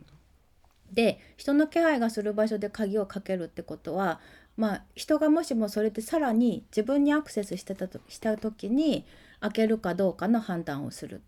[0.91, 4.19] で人の気配がする場所で鍵をかけるってことは
[4.57, 9.05] まあ人がもしもそれでさらに自分にアクセスしてたとした時に
[9.39, 11.21] 開けるかどうかの判断をする。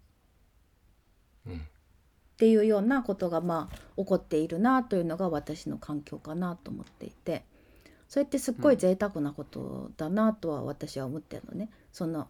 [1.47, 1.53] うん。
[1.55, 1.59] っ
[2.35, 7.45] ていうようなことがまあ起こっているなというのが私の環境かなと思っていて。
[8.13, 11.71] それってすっごい贅沢なことだなとは私は思ってるのね。
[11.91, 12.27] その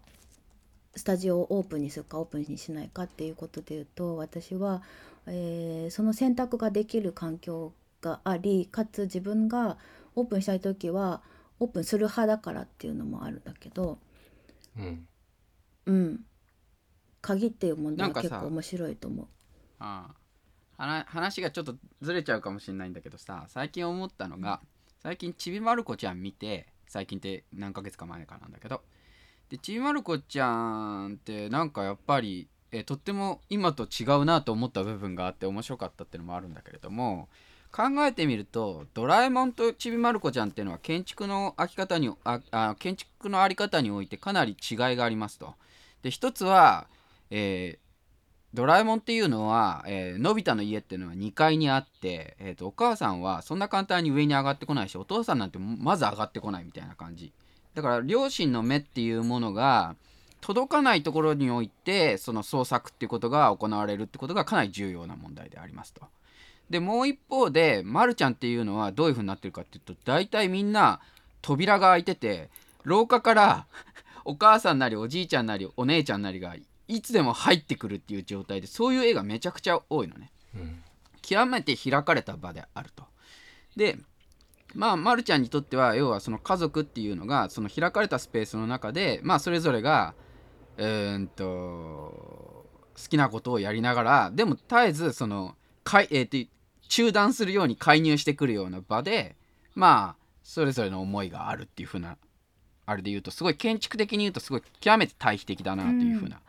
[0.96, 4.82] スタジオをオープンにするかオープンにしないかっていうことで言うと私は、
[5.28, 9.78] えーその選択ができる環境がありかつ自分が
[10.16, 11.22] オープンしたい時は
[11.60, 14.00] オープンする派だからっていうのもあるんだけど
[14.78, 15.08] うん。
[15.86, 16.26] うん。
[17.22, 19.28] 鍵っていう問題結構面白いと思う。
[19.80, 20.08] あ
[20.78, 24.62] あ話話がちょっとずれちゃうかもしれないんだけどさ最近思ったのが
[25.02, 28.82] 最近ちびまる子ちゃん見て最近って何ヶ月か前かなんだけど
[29.50, 37.30] でちびまる子ちゃんってなんかやっぱりえとっても今と違うなと思った部分があって面白かったっていうのもあるんだけれども
[37.72, 45.54] 考えてみるとドラえもんとちびまる子ちゃんっていうのは建築のあき方にああ建築のあり方においてかなり違いがありますと。
[46.02, 46.88] で一つは、
[47.30, 47.84] えー
[48.54, 57.34] ドラえもんっていうのは、えーのび太の家っていうのは2階にあって、えー、とお母さんはそんな簡単に上に上がってこないしお父さんなんてまず上がってこないみたいな感じ
[57.74, 59.96] だから両親の目っていうものが
[60.46, 66.02] 届かないところにおいてその創作っていうことが行われるってことがかなり重要な問題でありますと。
[66.70, 71.00] でもう一方で、ま、るちゃんっていうのはどういう風になってるかっていうと大体みんな
[71.42, 72.50] 扉が開いてて
[72.84, 73.68] 廊下から
[74.26, 76.56] お母さんなりおじいちゃんなりお姉ちゃんなりが
[76.88, 80.32] いつでも入ってくるっていう状態でそういう絵がめちゃくちゃ多いのね。
[80.56, 80.84] うん
[81.22, 83.06] 極めて開かれた場であると。
[83.78, 83.98] で
[84.76, 90.16] まあ、ま、るちゃんにとっては要はその家族っていうのがその開かれたスペースの中でまあそれぞれが
[90.78, 96.52] うーんと好きなことをやりながらでも絶えずそのかい、えーと
[96.90, 99.36] 中断するように介入してくるような場で
[99.74, 102.18] まあそれぞれの思いがあるっていう風な
[102.86, 106.40] あれで言うとすごい建築的に言うとすごい極めて対比的だなという風な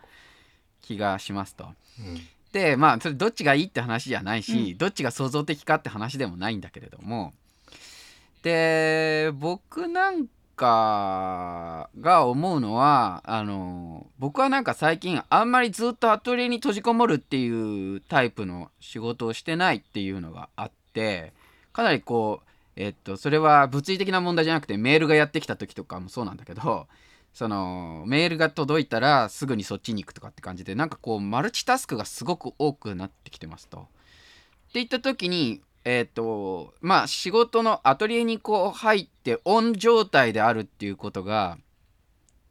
[0.83, 1.65] 気がしますと。
[1.65, 2.21] うん。
[2.53, 7.33] でまあそれどっちがいいって話じゃないし、どっちが創造的かって話でもないんだけれども。
[8.43, 21.33] で僕なんかが思うのはあの僕はなんか最近あんまりずっとアトリエに閉じこもるっていうタイプの仕事をしてないっていうのがあって
[21.73, 26.87] かなりこうえっとそれは物理的な問題じゃなくてメールがやってきた時とかもそうなんだけど
[27.33, 33.89] そのメールが届いたらすぐにそっちに行くとかって感じでなんかこうマルチタスクがすごく多くなってきてますと。
[34.69, 41.59] っていった時にえっ、とまあ仕事のアトリエにこう入ってオン状態であるっていうことが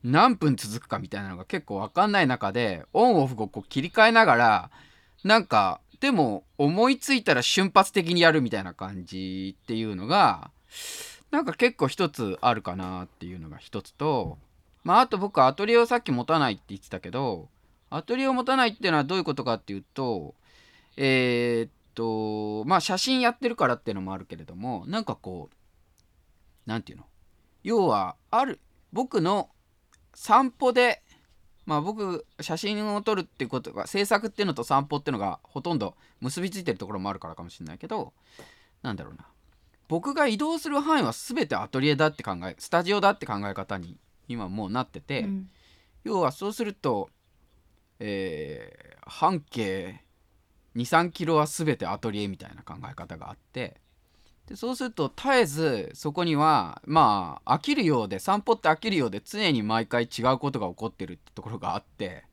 [0.03, 4.71] 何分続くかみたいなのが結構分かんない中でオンオフをこう切り替えながら
[5.23, 10.51] なんかでも思いついたら瞬発的にやるみたいな感じっていうのが
[11.31, 14.37] なんか結構一つあるかなっていうのが一つと
[14.83, 17.47] まああと僕アトリエをさっき持たないって言ってたけど
[17.89, 20.35] アトリエを持たないっていうのはどういうことかっていうと
[20.97, 27.05] えーっとまあ写真やってるからっていうのもあるけれどもなんかこうなんていうの？
[27.63, 28.59] 要はある
[28.91, 29.49] 僕の
[30.13, 31.01] 散歩で
[31.65, 38.13] まあ僕写真を撮るっていうことが制作っていうのと散歩っていうのがほとんど結びついてるところもあるからかもしれないけど
[38.81, 39.25] なんだろうな。
[39.87, 45.49] 僕が移動する範囲は全てアトリエだって考えスタジオだって考え方に今もうなってて、うん。
[46.03, 47.09] 要はそうすると、
[47.99, 50.01] えー半径
[50.75, 53.79] 23キロは全てアトリエみたいな考え方があって。
[54.47, 62.25] でそうすると絶えずそこにはまあ飽きるようで散歩って飽きるようで常に毎回違うことが起こってるってところがあって。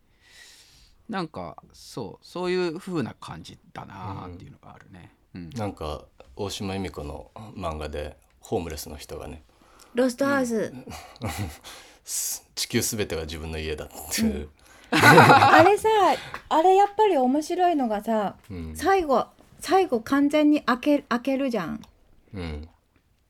[1.09, 5.12] なんかそうそういう風な感じだなっていうのがあるね。
[5.35, 5.50] うん。
[5.50, 6.05] なんか
[6.37, 9.42] 大島由美子の漫画でホームレスの人がね
[9.94, 10.72] ロストハウス、
[12.05, 14.48] す 地球すべてが自分の家だっていう、
[14.92, 15.88] あれさ
[16.48, 18.76] あれやっぱり面白いのがさうん。
[18.76, 19.26] 最後
[19.61, 21.81] 最後完全に開け開けるじゃん。
[22.35, 22.68] うん。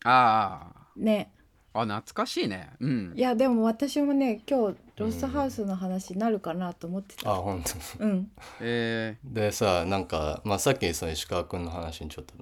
[0.04, 1.32] あね。
[1.72, 2.70] ああ懐かしいね。
[2.80, 3.12] うん。
[3.16, 7.30] いやでも私もね今日ロストハウスの話になるかなと思ってた。
[7.30, 7.62] あ本
[7.98, 8.04] 当。
[8.04, 8.30] うん。
[8.60, 12.34] えでさなんか、まあ、さっきその石川君の話にちょっと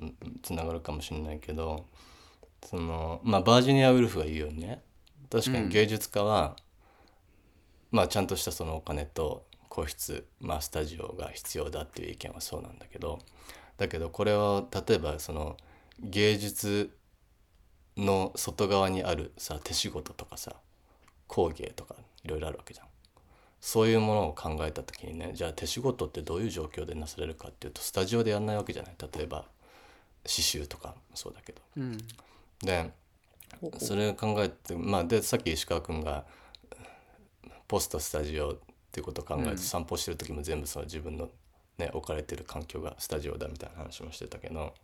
[0.42, 1.86] つながるかもしれないけど
[2.64, 4.82] その、まあ、バージニア・ウルフが言うようにね。
[5.30, 6.56] 確かに芸術家は、
[7.90, 13.18] まあ、ちゃんとしたそのお金と個室、まあ、スタジオが必要だっていう意見はそうなんだけど
[13.76, 15.56] だけどこれは例えばその
[16.00, 16.90] 芸術
[17.96, 20.54] の外側にあるさ手仕事とかさ
[21.26, 22.86] 工芸とかいろいろあるわけじゃん。
[23.60, 29.46] そういうものを考えた時にねじゃあ手仕事ってどういう状況でなされるかっていうとスタジオでやんないわけじゃない例えば
[30.22, 31.60] 刺繍とかもそうだけど。
[31.76, 31.98] ーうん
[32.62, 32.92] で
[33.78, 36.24] それを考えてまあでさっき石川君が
[37.68, 38.56] ポストスタジオっ
[38.90, 41.28] ていうことを考えてうん散歩してる時も全部その自分の、
[41.76, 44.74] ね、置かれてる環境がスタジオだみたいな話もしてたけど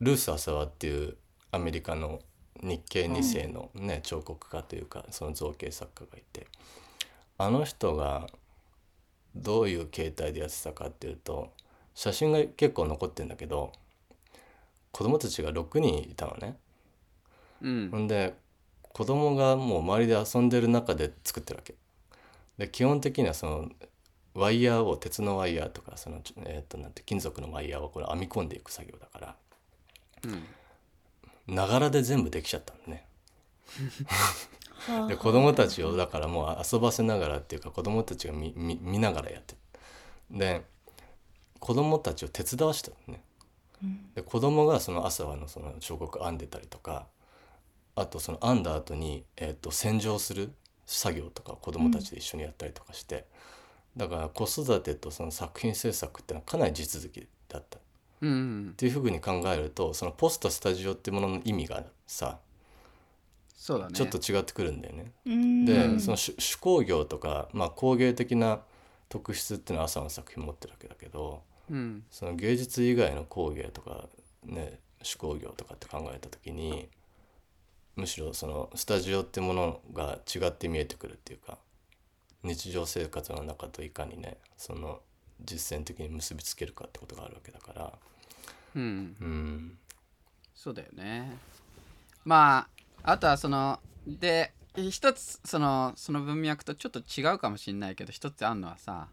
[0.00, 1.16] ルース・アサワっていう
[1.50, 2.20] アメリカの
[2.62, 6.46] 日系2世の、ね彫刻家というかその造形作家がいて
[7.36, 8.28] あの人が
[9.34, 11.52] どういう形態でやってたかっていうと
[11.94, 13.72] 写真が結構残ってんだけど
[14.92, 16.56] 子供たちが6人いたのね。
[17.60, 18.34] うんほんで
[18.94, 21.74] 子供がもう周りで遊んでる中で作ってるわけ。
[22.56, 23.68] で基本的にはその
[24.34, 29.36] ワイヤーを鉄のワイヤーとかその、えー、となんて金属のワイヤーをこれ編み込んでいく作業だから
[30.24, 30.44] うん
[31.46, 33.06] ながらで全部できちゃったのね。
[34.86, 39.56] はあで子供たちをだからもう遊ばせながらっていうか子供たちが見見見ながらやって
[40.30, 40.62] るで
[41.58, 43.22] 子供たちを手伝わしたのね
[44.14, 47.06] で子供がその朝はのその彫刻編んでたりとか
[47.96, 50.50] あとその編んだ後にえっと洗浄する
[50.86, 53.24] 作業とか子供たちで一緒にやったりとかして、
[53.96, 57.78] だから子育てとその作品制作っていうのはかなり地続きだった。
[57.78, 57.80] っ
[58.22, 58.34] うんう
[58.70, 58.74] ん。
[58.76, 62.38] ていうふうに考えるとそのポストスタジオっていうものの意味がさ
[63.56, 63.92] そうだね。
[63.94, 65.12] ちょっと違ってくるんだよね。
[65.26, 65.64] うん。
[65.64, 68.60] で、うんその手手工業とか、まあ、工芸的な
[69.08, 72.04] 特質っていうのは朝の作品持ってるわけだけどうん。
[72.10, 74.06] その芸術以外の工芸とか
[74.44, 76.88] ね手工業とかって考えた時に
[77.96, 81.58] むしろそのスタジオってものが違って見えてくるっていうか
[82.42, 85.00] 日常生活の中といかにねその
[85.42, 87.92] 実践的に結びつけるかってことがあるわけだから。
[88.76, 89.16] うん。
[89.20, 89.78] うん。
[90.54, 91.36] そうだよね。
[92.24, 92.68] ま
[93.02, 99.08] ああとはそので一つそのその文脈とちょっと違うかもしれないけど一つあるのはさ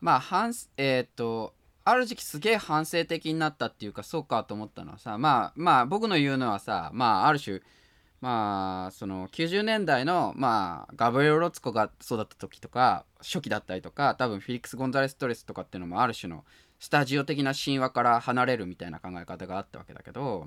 [0.00, 7.60] まあ反えっ、とある時期すげえ反省的になったっていうかそうかと思ったのはさまあまあ僕の言うのはさまあある種
[8.22, 16.44] まあその90年代のまあガブリエル・ロツコが育った時とか初期だったりとか多分フィリックス・ゴンザレス・トレスとかっていうのもある種の
[16.78, 20.46] スタジオ的な神話から離れるみたいな考え方があったわけだけど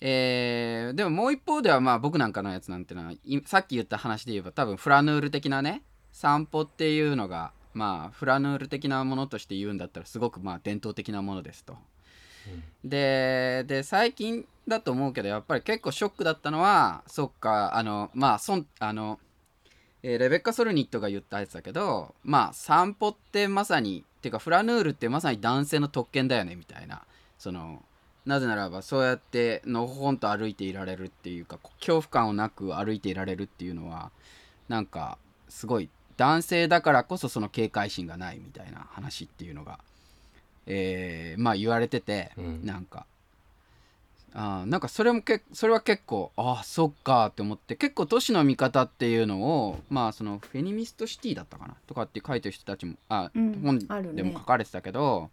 [0.00, 3.12] えーでももう一方ではまあ僕なんかのやつなんてのは
[3.46, 11.76] さっき言った話で言えば多分フラヌール的なね散歩っていうのがまあフラヌール的なものとして言うんだったらすごくまあ伝統的なものですと。
[12.84, 19.18] でで最近だと思うけどやっぱり結構ショックだったのはそっかあのまあそんあの、
[20.02, 27.02] えーレベッカ・ソルニットが言ったやつだけどまあ散歩ってまさにっていうかフラヌールってまさに男性の特権だよねみたいな。
[27.38, 27.82] その
[28.26, 34.10] なぜならばそうやってのほほんと歩いていられるっていうか恐怖感をなく歩いていられるっていうのは
[34.68, 35.16] なんか
[35.48, 39.78] すごい男性だからこそその警戒心がないみたいな話っていうのが、
[40.68, 42.64] えーまあ言われてて、うん。
[42.64, 43.06] なんか。
[44.34, 55.30] あーなんかそれもけそれは結構ああそっかって思って結構都市の見方っていうのをまあそのフェニミストシティだったかなとかって書いてる人たちもあ、うん本でも書かれてたけど、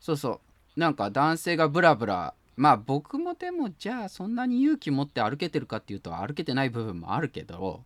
[0.00, 0.40] そうそ
[0.76, 0.80] う。
[0.80, 7.82] なんか男性がブラブラまあ僕もでもじゃあそんなに勇気持って歩けてるかっていうと歩けてない部分もあるけど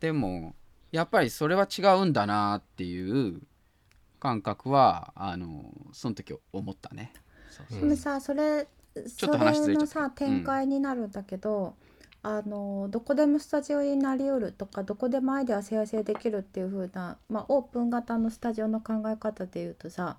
[0.00, 0.54] でも
[0.92, 3.40] やっぱりそれは違うんだなっていう
[4.18, 7.12] 感覚はあのその時思ったね。
[7.50, 7.80] そうそう。
[7.80, 11.74] でもさそれちょっと話ずそれのさ展開になるんだけど、
[12.22, 20.16] あのどこでもスタジオになりうるとかどこでもアイデア生成できるっていう風なまあオープン型のスタジオの考え方でいうとさ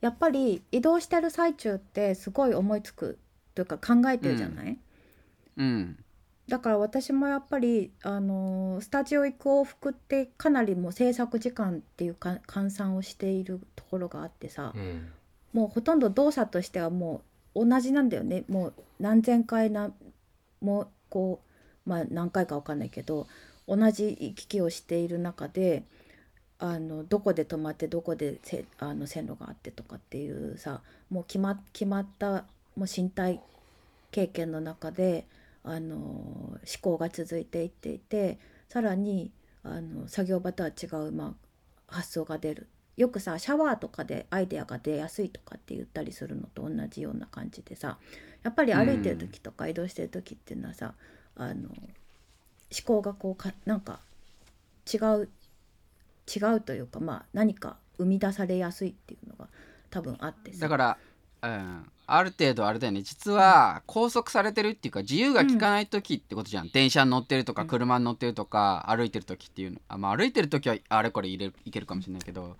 [0.00, 3.18] やっぱり移動してる最中ってすごい思いつく
[3.54, 4.78] というか考えてるじゃない、
[5.56, 5.98] うん
[6.48, 15.08] だから私もやっぱりあのスタジオ行く往復ってかなりもう制作時間っていうか換算をしているところがあってさ、うん。
[15.52, 17.22] もうほとんど動作としてはも
[17.54, 18.44] う同じなんだよね。
[18.48, 19.90] もう何千回な
[20.60, 21.40] もうこ
[21.86, 23.26] うまあ何回かわかんないけど
[23.66, 25.82] 同じ行き来をしている中で
[26.58, 30.80] あのどこで止まってどこでせあの線路があってとかっていうさ
[31.10, 32.44] もう決ま決まった
[32.76, 33.40] もう身体
[34.10, 35.26] 経験の中で
[35.66, 38.38] あの思考が続いていっていて
[38.68, 39.32] さらに
[39.64, 41.34] あの作業場とは違う、ま
[41.88, 42.68] あ、発想が出る。
[42.96, 47.98] よくさシャワーとかでアイデアが出やすいとかって言ったりするのと同じような感じでさ
[48.42, 50.94] やっぱり歩いてる時とか移動してる時っていうのはさ、
[51.34, 51.76] あの思
[52.86, 54.00] 考がこうかなんか
[54.90, 55.28] 違う
[56.34, 59.48] 違うというかまあ何か生み出されやすいっていうのが
[59.90, 60.60] 多分あってさ。
[60.60, 60.98] だから、
[61.46, 63.02] うん、ある程度あれだよね。
[63.02, 67.68] 実は拘束されてるっていうか自由が利かない時ってことじゃん、電車に乗ってるとかうん。
[67.68, 69.80] 車に乗ってるとか、歩いてる時っていうの。
[69.88, 72.56] あ、まあ、歩いてる時はあれこれ入れるいけるかもしれないけど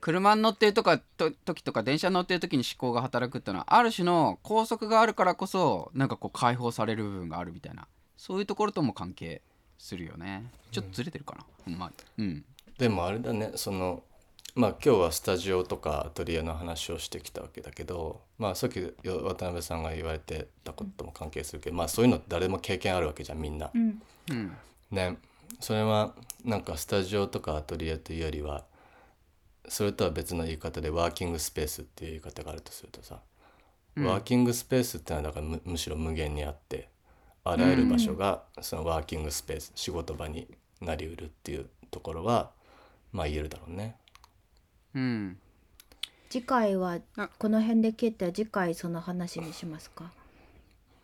[0.00, 7.86] 車に乗ってるとかと時とか電車に乗ってる時に思考が働くっていうのはある種の拘束があるからこそなんかこう解放される部分があるみたいな。
[8.16, 9.42] そういうところとも関係
[9.78, 10.44] するよね。
[10.72, 12.24] ちょっとずれてるかな、ほんまに。
[12.24, 12.44] うん。
[12.76, 13.52] でもあれだね。
[13.54, 14.02] その
[14.58, 18.92] まあ今日はスタジオとかアトリエの話をしてきたわけだけどまあさっきよ
[19.22, 23.70] 渡辺さんが言われてたことも関係するけどまあそういうの誰も経験あるわけじゃんみんな。
[23.72, 24.02] うん
[24.32, 24.52] うん
[24.90, 25.16] ね
[25.60, 26.12] それは
[26.44, 28.64] なんかスタジオとかアトリエというよりは
[29.68, 33.20] それとは別の言い方でワーキングスペースっていう言い方があるとするとさ、
[33.94, 36.88] うんワーキングスペースってのはだからむむしろ無限にあって
[37.44, 40.48] あらゆる場所がそのワーキングスペース仕事場に
[40.80, 42.50] なりうるっていうところは
[43.12, 43.94] まあ言えるだろうね。
[44.94, 45.38] うん。
[46.30, 50.12] 次回はあこの辺で切って次回その話にしますか？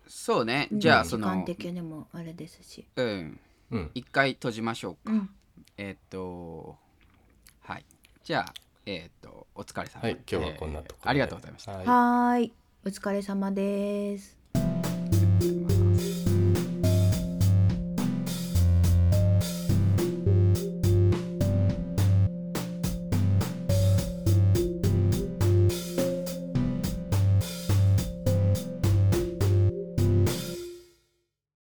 [0.07, 0.69] そうね。
[0.73, 2.87] じゃあその時間的にもあれですし。
[2.97, 3.41] うん。
[3.71, 5.31] うん、一回閉じましょうか、うん。
[5.79, 6.77] えーっと
[7.63, 7.85] はい。
[8.23, 8.55] じゃあ
[8.87, 10.03] えーっとお疲れ様。
[10.03, 10.13] はい。
[10.31, 11.73] 今日はこんなところで、えーありがとうございました。
[11.73, 11.87] はい。
[11.87, 12.53] はーい。
[12.87, 14.44] お疲れ様です